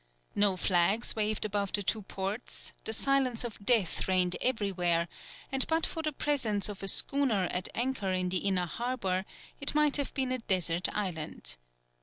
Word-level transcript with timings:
No 0.33 0.57
flags 0.57 1.15
waved 1.15 1.45
above 1.45 1.73
the 1.73 1.83
two 1.83 2.01
ports, 2.01 2.73
the 2.85 2.91
silence 2.91 3.43
of 3.43 3.63
death 3.63 4.07
reigned 4.07 4.35
everywhere, 4.41 5.07
and 5.51 5.63
but 5.67 5.85
for 5.85 6.01
the 6.01 6.11
presence 6.11 6.67
of 6.67 6.81
a 6.81 6.87
schooner 6.87 7.43
at 7.51 7.69
anchor 7.75 8.11
in 8.11 8.29
the 8.29 8.39
inner 8.39 8.65
harbour, 8.65 9.25
it 9.59 9.75
might 9.75 9.97
have 9.97 10.11
been 10.15 10.31
a 10.31 10.39
desert 10.39 10.89
island. 10.91 11.55